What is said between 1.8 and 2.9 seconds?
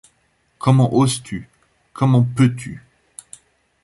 comment peux-tu?